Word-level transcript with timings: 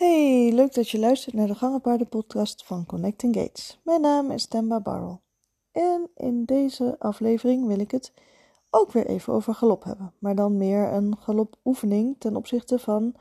Hey, 0.00 0.52
leuk 0.52 0.74
dat 0.74 0.88
je 0.88 0.98
luistert 0.98 1.34
naar 1.34 1.46
de 1.46 1.54
Gangenpaarden 1.54 2.08
podcast 2.08 2.64
van 2.64 2.86
Connecting 2.86 3.36
Gates. 3.36 3.80
Mijn 3.84 4.00
naam 4.00 4.30
is 4.30 4.46
Temba 4.46 4.80
Barrel. 4.80 5.20
En 5.72 6.10
in 6.14 6.44
deze 6.44 6.96
aflevering 6.98 7.66
wil 7.66 7.78
ik 7.78 7.90
het 7.90 8.12
ook 8.70 8.92
weer 8.92 9.06
even 9.06 9.32
over 9.32 9.54
galop 9.54 9.84
hebben. 9.84 10.12
Maar 10.18 10.34
dan 10.34 10.56
meer 10.56 10.92
een 10.92 11.16
galopoefening 11.18 12.16
ten 12.18 12.36
opzichte 12.36 12.78
van 12.78 13.14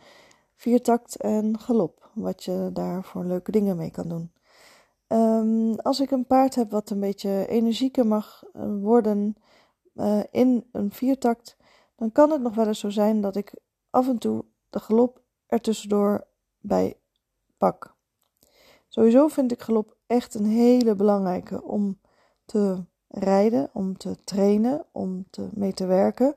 viertakt 0.56 1.16
en 1.16 1.60
galop. 1.60 2.10
Wat 2.14 2.44
je 2.44 2.70
daar 2.74 3.04
voor 3.04 3.26
leuke 3.26 3.52
dingen 3.52 3.78
mee 3.78 3.92
kan 3.92 4.08
doen. 4.08 4.32
Ehm, 5.08 5.74
als 5.74 6.00
ik 6.00 6.12
een 6.12 6.28
paard 6.28 6.56
heb 6.56 6.72
wat 6.72 6.90
een 6.90 7.00
beetje 7.00 7.46
energieker 7.48 8.08
mag 8.08 8.44
eh, 8.54 8.82
worden 8.82 9.36
uh, 9.96 10.20
in 10.32 10.68
een 10.72 10.92
viertakt, 10.92 11.58
dan 11.96 12.12
kan 12.12 12.32
het 12.32 12.42
nog 12.42 12.56
wel 12.56 12.68
eens 12.68 12.80
zo 12.80 12.90
zijn 12.90 13.22
dat 13.22 13.36
ik 13.36 13.54
af 13.90 14.08
en 14.08 14.18
toe 14.18 14.46
de 14.70 14.80
galop 14.80 15.22
ertussendoor 15.48 16.28
bij 16.62 16.98
pak. 17.58 17.96
Sowieso 18.88 19.28
vind 19.28 19.52
ik 19.52 19.62
galop 19.62 19.96
echt 20.08 20.34
een 20.34 20.46
hele 20.46 20.96
belangrijke 20.96 21.64
om 21.64 22.00
te 22.46 22.84
rijden, 23.08 23.70
om 23.74 23.98
te 23.98 24.24
trainen, 24.24 24.86
om 24.92 25.26
te, 25.30 25.50
mee 25.52 25.74
te 25.74 25.86
werken. 25.86 26.36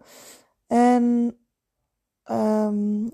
En 0.66 1.37
um, 2.30 3.11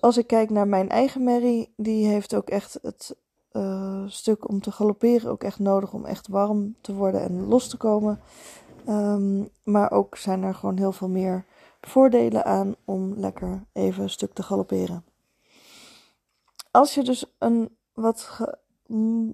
als 0.00 0.16
ik 0.16 0.26
kijk 0.26 0.50
naar 0.50 0.68
mijn 0.68 0.88
eigen 0.88 1.24
Mary, 1.24 1.72
die 1.76 2.06
heeft 2.06 2.34
ook 2.34 2.48
echt 2.48 2.78
het 2.82 3.16
uh, 3.52 4.04
stuk 4.06 4.48
om 4.48 4.60
te 4.60 4.72
galopperen 4.72 5.30
ook 5.30 5.42
echt 5.42 5.58
nodig 5.58 5.92
om 5.92 6.04
echt 6.04 6.28
warm 6.28 6.74
te 6.80 6.94
worden 6.94 7.20
en 7.20 7.46
los 7.46 7.68
te 7.68 7.76
komen. 7.76 8.20
Um, 8.88 9.48
maar 9.64 9.90
ook 9.90 10.16
zijn 10.16 10.42
er 10.42 10.54
gewoon 10.54 10.76
heel 10.76 10.92
veel 10.92 11.08
meer 11.08 11.44
voordelen 11.80 12.44
aan 12.44 12.74
om 12.84 13.14
lekker 13.16 13.64
even 13.72 14.02
een 14.02 14.10
stuk 14.10 14.32
te 14.32 14.42
galopperen. 14.42 15.04
Als 16.70 16.94
je 16.94 17.02
dus 17.02 17.24
een 17.38 17.76
wat 17.92 18.40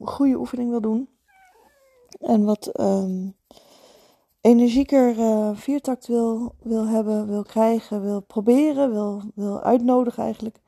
goede 0.00 0.38
oefening 0.38 0.70
wil 0.70 0.80
doen 0.80 1.08
en 2.20 2.44
wat 2.44 2.80
um, 2.80 3.36
energieker 4.40 5.18
uh, 5.18 5.50
viertakt 5.54 6.06
wil, 6.06 6.54
wil 6.62 6.86
hebben, 6.86 7.26
wil 7.26 7.42
krijgen, 7.42 8.02
wil 8.02 8.20
proberen, 8.20 8.92
wil, 8.92 9.22
wil 9.34 9.60
uitnodigen 9.60 10.22
eigenlijk, 10.22 10.60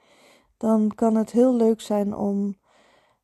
dan 0.57 0.95
kan 0.95 1.15
het 1.15 1.31
heel 1.31 1.55
leuk 1.55 1.81
zijn 1.81 2.17
om 2.17 2.57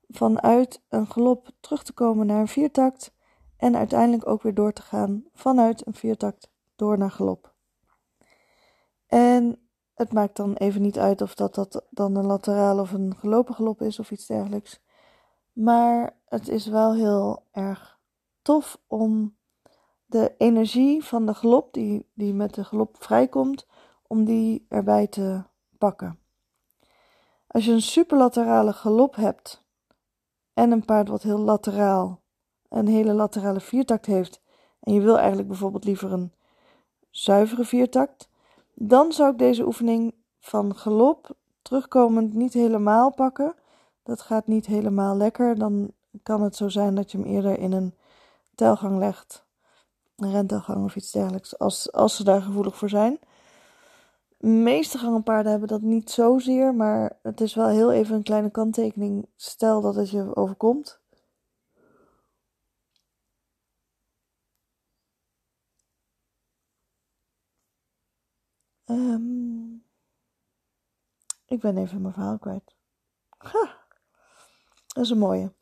vanuit 0.08 0.82
een 0.88 1.06
galop 1.06 1.50
terug 1.60 1.82
te 1.82 1.92
komen 1.92 2.26
naar 2.26 2.40
een 2.40 2.48
viertakt 2.48 3.12
en 3.56 3.76
uiteindelijk 3.76 4.26
ook 4.26 4.42
weer 4.42 4.54
door 4.54 4.72
te 4.72 4.82
gaan 4.82 5.24
vanuit 5.32 5.86
een 5.86 5.94
viertakt 5.94 6.50
door 6.76 6.98
naar 6.98 7.10
galop. 7.10 7.54
En 9.06 9.63
het 9.94 10.12
maakt 10.12 10.36
dan 10.36 10.54
even 10.54 10.82
niet 10.82 10.98
uit 10.98 11.22
of 11.22 11.34
dat, 11.34 11.54
dat 11.54 11.84
dan 11.90 12.16
een 12.16 12.26
lateraal 12.26 12.78
of 12.78 12.92
een 12.92 13.16
gelopen 13.16 13.54
galop 13.54 13.82
is 13.82 13.98
of 13.98 14.10
iets 14.10 14.26
dergelijks. 14.26 14.80
Maar 15.52 16.16
het 16.28 16.48
is 16.48 16.66
wel 16.66 16.94
heel 16.94 17.46
erg 17.50 17.98
tof 18.42 18.78
om 18.86 19.36
de 20.06 20.34
energie 20.38 21.04
van 21.04 21.26
de 21.26 21.34
galop, 21.34 21.72
die, 21.72 22.10
die 22.14 22.34
met 22.34 22.54
de 22.54 22.64
galop 22.64 22.96
vrijkomt, 22.98 23.66
om 24.06 24.24
die 24.24 24.66
erbij 24.68 25.06
te 25.06 25.42
pakken. 25.78 26.18
Als 27.46 27.64
je 27.64 27.72
een 27.72 27.82
superlaterale 27.82 28.72
galop 28.72 29.16
hebt 29.16 29.64
en 30.52 30.70
een 30.70 30.84
paard 30.84 31.08
wat 31.08 31.22
heel 31.22 31.38
lateraal, 31.38 32.22
een 32.68 32.88
hele 32.88 33.12
laterale 33.12 33.60
viertakt 33.60 34.06
heeft, 34.06 34.42
en 34.80 34.92
je 34.92 35.00
wil 35.00 35.18
eigenlijk 35.18 35.48
bijvoorbeeld 35.48 35.84
liever 35.84 36.12
een 36.12 36.32
zuivere 37.10 37.64
viertakt, 37.64 38.28
dan 38.74 39.12
zou 39.12 39.32
ik 39.32 39.38
deze 39.38 39.66
oefening 39.66 40.14
van 40.40 40.76
galop 40.76 41.36
terugkomend 41.62 42.34
niet 42.34 42.52
helemaal 42.52 43.12
pakken. 43.12 43.54
Dat 44.02 44.20
gaat 44.20 44.46
niet 44.46 44.66
helemaal 44.66 45.16
lekker. 45.16 45.58
Dan 45.58 45.90
kan 46.22 46.42
het 46.42 46.56
zo 46.56 46.68
zijn 46.68 46.94
dat 46.94 47.12
je 47.12 47.18
hem 47.18 47.26
eerder 47.26 47.58
in 47.58 47.72
een 47.72 47.94
telgang 48.54 48.98
legt, 48.98 49.44
een 50.16 50.30
rentelgang 50.30 50.84
of 50.84 50.96
iets 50.96 51.10
dergelijks, 51.10 51.58
als, 51.58 51.92
als 51.92 52.16
ze 52.16 52.24
daar 52.24 52.42
gevoelig 52.42 52.76
voor 52.76 52.88
zijn. 52.88 53.18
De 54.38 54.46
meeste 54.46 54.98
gangenpaarden 54.98 55.50
hebben 55.50 55.68
dat 55.68 55.80
niet 55.80 56.10
zozeer, 56.10 56.74
maar 56.74 57.18
het 57.22 57.40
is 57.40 57.54
wel 57.54 57.68
heel 57.68 57.92
even 57.92 58.16
een 58.16 58.22
kleine 58.22 58.50
kanttekening. 58.50 59.26
Stel 59.36 59.80
dat 59.80 59.94
het 59.94 60.10
je 60.10 60.36
overkomt. 60.36 61.00
Um, 68.86 69.84
ik 71.46 71.60
ben 71.60 71.76
even 71.76 72.00
mijn 72.00 72.14
verhaal 72.14 72.38
kwijt. 72.38 72.74
Ha, 73.28 73.86
dat 74.86 75.04
is 75.04 75.10
een 75.10 75.18
mooie. 75.18 75.52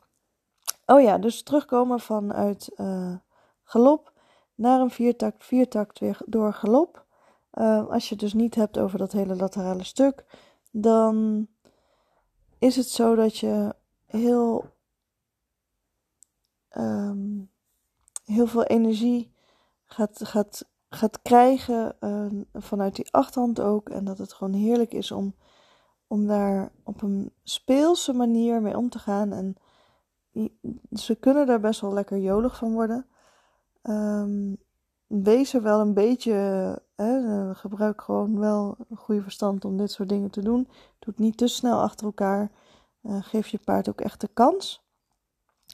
Oh 0.85 1.01
ja, 1.01 1.17
dus 1.17 1.43
terugkomen 1.43 1.99
vanuit 1.99 2.71
uh, 2.75 3.15
galop 3.63 4.13
naar 4.55 4.79
een 4.79 4.91
viertakt, 4.91 5.43
viertakt 5.43 5.99
weer 5.99 6.21
door 6.25 6.53
galop. 6.53 7.05
Uh, 7.53 7.87
als 7.87 8.03
je 8.03 8.09
het 8.09 8.19
dus 8.19 8.33
niet 8.33 8.55
hebt 8.55 8.77
over 8.77 8.97
dat 8.97 9.11
hele 9.11 9.35
laterale 9.35 9.83
stuk, 9.83 10.25
dan 10.71 11.47
is 12.57 12.75
het 12.75 12.89
zo 12.89 13.15
dat 13.15 13.37
je 13.37 13.75
heel, 14.05 14.73
um, 16.77 17.51
heel 18.23 18.47
veel 18.47 18.63
energie 18.63 19.33
gaat, 19.85 20.27
gaat 20.27 20.65
gaat 20.93 21.21
krijgen 21.21 21.95
uh, 21.99 22.25
vanuit 22.53 22.95
die 22.95 23.11
achterhand 23.11 23.59
ook. 23.59 23.89
En 23.89 24.05
dat 24.05 24.17
het 24.17 24.33
gewoon 24.33 24.53
heerlijk 24.53 24.93
is 24.93 25.11
om, 25.11 25.35
om 26.07 26.27
daar 26.27 26.71
op 26.83 27.01
een 27.01 27.31
speelse 27.43 28.13
manier 28.13 28.61
mee 28.61 28.77
om 28.77 28.89
te 28.89 28.99
gaan. 28.99 29.31
En 29.31 29.55
ze 30.91 31.15
kunnen 31.15 31.45
daar 31.45 31.59
best 31.59 31.81
wel 31.81 31.93
lekker 31.93 32.17
jolig 32.17 32.57
van 32.57 32.73
worden. 32.73 33.05
Um, 33.83 34.57
wees 35.07 35.53
er 35.53 35.61
wel 35.61 35.79
een 35.79 35.93
beetje, 35.93 36.33
hè, 36.95 37.55
gebruik 37.55 38.01
gewoon 38.01 38.39
wel 38.39 38.75
een 38.89 38.97
goede 38.97 39.21
verstand 39.21 39.65
om 39.65 39.77
dit 39.77 39.91
soort 39.91 40.09
dingen 40.09 40.29
te 40.29 40.41
doen. 40.41 40.63
Doe 40.99 41.13
het 41.13 41.19
niet 41.19 41.37
te 41.37 41.47
snel 41.47 41.81
achter 41.81 42.05
elkaar. 42.05 42.51
Uh, 43.01 43.17
geef 43.21 43.47
je 43.47 43.59
paard 43.63 43.89
ook 43.89 44.01
echt 44.01 44.21
de 44.21 44.29
kans. 44.33 44.83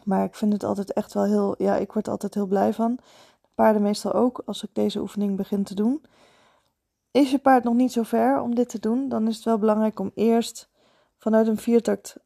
Maar 0.03 0.23
ik 0.23 0.35
vind 0.35 0.53
het 0.53 0.63
altijd 0.63 0.93
echt 0.93 1.13
wel 1.13 1.23
heel, 1.23 1.55
ja, 1.57 1.75
ik 1.75 1.91
word 1.91 2.05
er 2.05 2.11
altijd 2.11 2.33
heel 2.33 2.47
blij 2.47 2.73
van 2.73 2.99
paarden 3.59 3.81
meestal 3.81 4.13
ook 4.13 4.41
als 4.45 4.63
ik 4.63 4.69
deze 4.73 4.99
oefening 4.99 5.37
begin 5.37 5.63
te 5.63 5.75
doen. 5.75 6.01
Is 7.11 7.31
je 7.31 7.39
paard 7.39 7.63
nog 7.63 7.73
niet 7.73 7.91
zo 7.91 8.03
ver 8.03 8.41
om 8.41 8.55
dit 8.55 8.69
te 8.69 8.79
doen, 8.79 9.09
dan 9.09 9.27
is 9.27 9.35
het 9.35 9.45
wel 9.45 9.57
belangrijk 9.57 9.99
om 9.99 10.11
eerst 10.15 10.69
vanuit 11.17 11.47
een 11.47 11.57
viertakt 11.57 12.17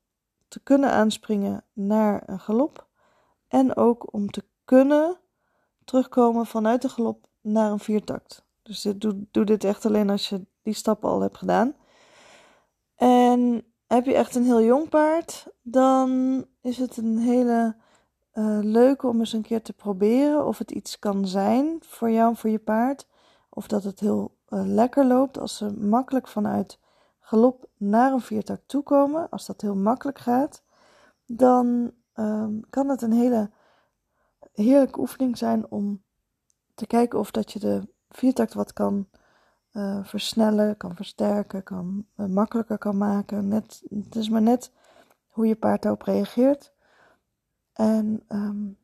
te 0.48 0.60
kunnen 0.64 0.92
aanspringen 0.92 1.64
naar 1.74 2.24
een 2.26 2.40
galop. 2.40 2.88
En 3.48 3.76
ook 3.76 4.14
om 4.14 4.30
te 4.30 4.44
kunnen 4.66 5.18
terugkomen 5.86 6.46
vanuit 6.46 6.82
de 6.82 6.90
galop 6.90 7.28
naar 7.42 7.72
een 7.72 7.80
viertakt. 7.80 8.46
Dus 8.64 8.82
dit, 8.82 9.02
doe, 9.02 9.26
doe 9.32 9.46
dit 9.46 9.64
echt 9.64 9.86
alleen 9.86 10.10
als 10.10 10.30
je 10.30 10.46
die 10.62 10.74
stappen 10.74 11.10
al 11.10 11.22
hebt 11.22 11.38
gedaan. 11.38 11.76
En 12.96 13.64
heb 13.88 14.06
je 14.06 14.14
echt 14.14 14.36
een 14.36 14.46
heel 14.46 14.64
jong 14.64 14.90
paard, 14.90 15.48
dan 15.62 16.46
is 16.62 16.78
het 16.78 16.98
een 16.98 17.18
hele 17.18 17.76
uh, 18.34 18.60
leuk 18.62 19.04
om 19.04 19.20
eens 19.20 19.34
een 19.34 19.42
keer 19.42 19.62
te 19.62 19.74
proberen 19.74 20.46
of 20.46 20.58
het 20.58 20.72
iets 20.72 21.00
kan 21.00 21.28
zijn 21.28 21.78
voor 21.82 22.12
jou 22.12 22.30
en 22.30 22.36
voor 22.36 22.50
je 22.50 22.60
paard. 22.60 23.08
Of 23.50 23.68
dat 23.68 23.84
het 23.84 24.00
heel 24.00 24.36
uh, 24.50 24.66
lekker 24.66 25.06
loopt 25.06 25.40
als 25.40 25.58
ze 25.58 25.74
makkelijk 25.74 26.28
vanuit 26.28 26.80
galop 27.20 27.70
naar 27.78 28.12
een 28.12 28.22
viertak 28.22 28.62
toekomen. 28.66 29.30
Als 29.30 29.46
dat 29.46 29.62
heel 29.62 29.76
makkelijk 29.76 30.20
gaat, 30.20 30.64
dan 31.26 31.92
um, 32.16 32.62
kan 32.70 32.90
het 32.90 33.02
een 33.02 33.12
hele 33.12 33.50
heerlijke 34.54 35.00
oefening 35.00 35.38
zijn 35.38 35.72
om 35.72 36.04
te 36.76 36.88
kijken 36.88 37.20
of 37.20 37.32
dat 37.32 37.52
je 37.52 37.60
de 37.60 37.88
viertakt 38.10 38.54
wat 38.54 38.74
kan 38.74 39.08
uh, 39.74 40.00
versnellen, 40.04 40.78
kan 40.78 40.96
versterken, 40.96 41.64
kan 41.64 42.06
makkelijker 42.16 42.78
kan 42.78 42.98
maken. 42.98 43.48
Net, 43.48 43.84
het 43.90 44.16
is 44.16 44.30
maar 44.30 44.42
net 44.42 44.72
hoe 45.28 45.48
je 45.48 45.56
paard 45.56 45.82
daarop 45.82 46.02
reageert. 46.02 46.74
En 47.74 48.24
um, 48.28 48.78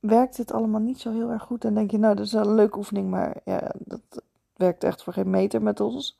werkt 0.00 0.36
dit 0.36 0.52
allemaal 0.52 0.80
niet 0.80 1.00
zo 1.00 1.12
heel 1.12 1.30
erg 1.30 1.42
goed. 1.42 1.64
En 1.64 1.74
denk 1.74 1.90
je, 1.90 1.98
nou, 1.98 2.14
dat 2.14 2.26
is 2.26 2.32
wel 2.32 2.46
een 2.46 2.54
leuke 2.54 2.76
oefening, 2.76 3.10
maar 3.10 3.40
ja, 3.44 3.72
dat 3.78 4.22
werkt 4.56 4.84
echt 4.84 5.02
voor 5.02 5.12
geen 5.12 5.30
meter 5.30 5.62
met 5.62 5.80
ons. 5.80 6.18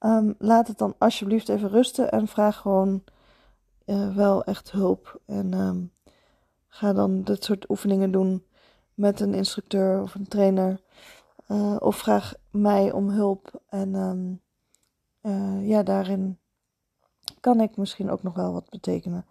Um, 0.00 0.34
laat 0.38 0.68
het 0.68 0.78
dan 0.78 0.94
alsjeblieft 0.98 1.48
even 1.48 1.68
rusten 1.68 2.10
en 2.10 2.28
vraag 2.28 2.56
gewoon 2.56 3.04
uh, 3.86 4.14
wel 4.14 4.44
echt 4.44 4.70
hulp. 4.70 5.20
En 5.26 5.52
um, 5.52 5.92
ga 6.68 6.92
dan 6.92 7.22
dit 7.22 7.44
soort 7.44 7.70
oefeningen 7.70 8.10
doen 8.10 8.44
met 8.94 9.20
een 9.20 9.34
instructeur 9.34 10.02
of 10.02 10.14
een 10.14 10.28
trainer. 10.28 10.80
Uh, 11.48 11.76
of 11.78 11.96
vraag 11.96 12.34
mij 12.50 12.92
om 12.92 13.10
hulp. 13.10 13.60
En 13.68 14.40
uh, 15.22 15.68
ja, 15.68 15.82
daarin 15.82 16.38
kan 17.40 17.60
ik 17.60 17.76
misschien 17.76 18.10
ook 18.10 18.22
nog 18.22 18.34
wel 18.34 18.52
wat 18.52 18.70
betekenen 18.70 19.24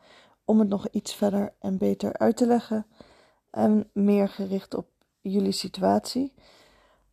om 0.49 0.59
het 0.59 0.69
nog 0.69 0.87
iets 0.87 1.13
verder 1.13 1.53
en 1.59 1.77
beter 1.77 2.17
uit 2.17 2.37
te 2.37 2.47
leggen 2.47 2.85
en 3.51 3.89
meer 3.93 4.29
gericht 4.29 4.73
op 4.75 4.87
jullie 5.21 5.51
situatie. 5.51 6.33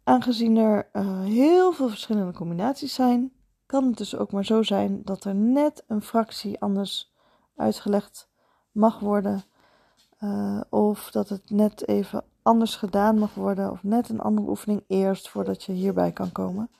Aangezien 0.05 0.57
er 0.57 0.89
uh, 0.93 1.23
heel 1.23 1.73
veel 1.73 1.89
verschillende 1.89 2.33
combinaties 2.33 2.95
zijn 2.95 3.33
kan 3.67 3.87
het 3.87 3.97
dus 3.97 4.17
ook 4.17 4.33
maar 4.33 4.45
zo 4.45 4.63
zijn 4.63 5.01
dat 5.05 5.25
er 5.25 5.35
net 5.35 5.85
een 5.87 6.03
fractie 6.03 6.61
anders 6.61 7.13
uitgelegd 7.57 8.29
mag 8.73 8.99
worden. 9.01 9.45
Uh, 10.21 10.61
of 10.71 11.11
dat 11.11 11.29
het 11.29 11.51
net 11.51 11.89
even 11.89 12.25
anders 12.43 12.77
gedaan 12.77 13.19
mag 13.19 13.35
worden. 13.35 13.71
Of 13.71 13.83
net 13.83 14.09
een 14.09 14.21
andere 14.21 14.49
oefening 14.49 14.85
eerst 14.87 15.29
voordat 15.29 15.63
je 15.63 15.73
hierbij 15.73 16.13
kan 16.13 16.33
komen. 16.33 16.71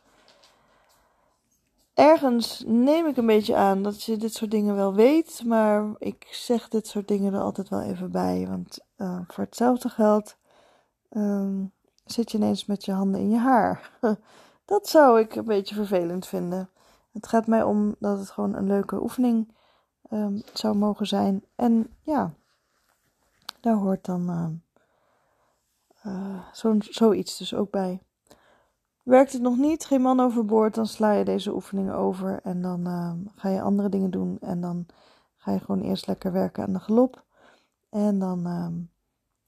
Ergens 1.97 2.63
neem 2.67 3.07
ik 3.07 3.17
een 3.17 3.27
beetje 3.27 3.57
aan 3.57 3.83
dat 3.83 4.03
je 4.03 4.17
dit 4.17 4.35
soort 4.35 4.51
dingen 4.51 4.75
wel 4.75 4.95
weet. 4.95 5.43
Maar 5.45 5.95
ik 5.99 6.27
zeg 6.31 6.69
dit 6.69 6.87
soort 6.87 7.09
dingen 7.09 7.35
er 7.35 7.41
altijd 7.41 7.69
wel 7.69 7.81
even 7.81 8.11
bij. 8.11 8.47
Want 8.49 8.79
uh, 8.97 9.21
voor 9.27 9.45
hetzelfde 9.45 9.89
geld 9.89 10.37
um, 11.11 11.73
zit 12.05 12.31
je 12.31 12.39
ineens 12.39 12.65
met 12.65 12.85
je 12.85 12.93
handen 12.93 13.21
in 13.21 13.31
je 13.31 13.39
haar. 13.39 13.91
dat 14.65 14.89
zou 14.89 15.21
ik 15.21 15.35
een 15.35 15.45
beetje 15.45 15.75
vervelend 15.75 16.27
vinden. 16.27 16.71
Het 17.13 17.27
gaat 17.27 17.47
mij 17.47 17.63
om 17.63 17.95
dat 17.99 18.19
het 18.19 18.31
gewoon 18.31 18.55
een 18.55 18.67
leuke 18.67 19.03
oefening 19.03 19.55
um, 20.11 20.43
zou 20.53 20.77
mogen 20.77 21.07
zijn. 21.07 21.45
En 21.55 21.97
ja, 22.03 22.35
daar 23.61 23.77
hoort 23.77 24.05
dan 24.05 24.61
uh, 26.07 26.41
zo, 26.53 26.77
zoiets 26.79 27.39
dus 27.39 27.55
ook 27.55 27.71
bij. 27.71 28.01
Werkt 29.07 29.33
het 29.33 29.43
nog 29.43 29.57
niet, 29.57 29.85
geen 29.85 30.01
man 30.01 30.21
overboord, 30.21 30.75
dan 30.75 30.87
sla 30.87 31.13
je 31.13 31.25
deze 31.25 31.55
oefening 31.55 31.93
over 31.93 32.41
en 32.43 32.63
dan 32.63 32.89
uh, 32.89 33.13
ga 33.35 33.49
je 33.49 33.61
andere 33.61 33.89
dingen 33.89 34.11
doen. 34.11 34.39
En 34.41 34.61
dan 34.61 34.87
ga 35.37 35.53
je 35.53 35.61
gewoon 35.61 35.81
eerst 35.81 36.07
lekker 36.07 36.33
werken 36.33 36.65
aan 36.65 36.73
de 36.73 36.79
galop. 36.79 37.25
En 37.89 38.19
dan 38.19 38.47
uh, 38.47 38.67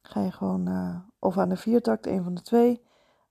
ga 0.02 0.20
je 0.20 0.30
gewoon, 0.30 0.68
uh, 0.68 0.96
of 1.18 1.38
aan 1.38 1.48
de 1.48 1.56
viertakt, 1.56 2.06
een 2.06 2.22
van 2.22 2.34
de 2.34 2.42
twee. 2.42 2.82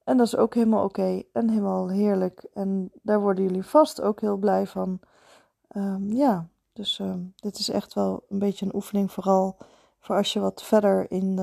En 0.03 0.17
dat 0.17 0.25
is 0.25 0.35
ook 0.35 0.53
helemaal 0.53 0.83
oké 0.83 1.23
en 1.33 1.49
helemaal 1.49 1.89
heerlijk. 1.89 2.47
En 2.53 2.91
daar 3.01 3.21
worden 3.21 3.43
jullie 3.43 3.63
vast 3.63 4.01
ook 4.01 4.21
heel 4.21 4.37
blij 4.37 4.67
van. 4.67 4.99
Um, 5.75 6.11
ja, 6.11 6.47
dus 6.73 7.01
dit 7.35 7.59
is 7.59 7.69
echt 7.69 7.93
wel 7.93 8.25
een 8.29 8.39
beetje 8.39 8.65
een 8.65 8.75
oefening, 8.75 9.11
vooral 9.11 9.57
voor 9.99 10.15
als 10.15 10.33
je 10.33 10.39
wat 10.39 10.63
verder 10.63 11.11
in, 11.11 11.39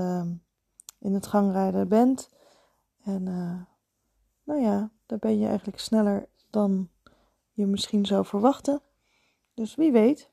in 0.99 1.15
het 1.15 1.27
gangrijden 1.27 1.89
bent. 1.89 2.31
En 3.05 3.27
uh, 3.27 3.61
nou 4.45 4.61
ja, 4.61 4.91
daar 5.07 5.19
ben 5.19 5.39
je 5.39 5.47
eigenlijk 5.47 5.79
sneller 5.79 6.29
dan 6.51 6.89
je 7.53 7.67
misschien 7.67 8.07
zou 8.07 8.25
verwachten. 8.25 8.81
Dus 9.55 9.75
wie 9.75 9.93
weet. 9.93 10.31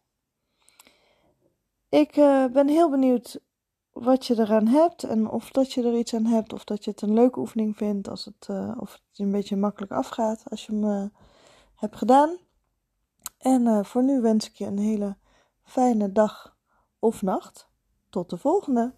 Ik 1.90 2.18
uh, 2.18 2.46
ben 2.46 2.68
heel 2.68 2.90
benieuwd 2.90 3.40
wat 3.92 4.25
je 4.25 4.40
eraan 4.40 4.68
hebt 4.68 5.04
en 5.04 5.30
of 5.30 5.52
dat 5.52 5.74
je 5.74 5.84
er 5.84 5.98
iets 5.98 6.13
aan 6.13 6.25
hebt, 6.25 6.54
of 6.54 6.63
dat 6.63 6.84
je 6.84 6.92
het 6.92 7.02
een 7.02 7.13
leuke 7.13 7.40
oefening 7.40 7.78
vindt, 7.78 8.08
als 8.08 8.25
het, 8.25 8.48
uh, 8.52 8.78
of 8.80 8.94
het 8.94 9.19
een 9.19 9.31
beetje 9.31 9.56
makkelijk 9.56 9.92
afgaat 9.92 10.44
als 10.50 10.66
je 10.66 10.72
hem 10.72 10.84
uh, 10.84 11.06
hebt 11.75 11.96
gedaan. 11.96 12.38
En 13.38 13.86
voor 13.86 14.04
nu 14.04 14.22
wens 14.22 14.48
ik 14.48 14.56
je 14.56 14.66
een 14.66 14.80
hele 14.80 15.18
fijne 15.62 16.12
dag 16.12 16.58
of 17.00 17.22
nacht. 17.22 17.69
Tot 18.10 18.30
de 18.30 18.38
volgende! 18.38 18.94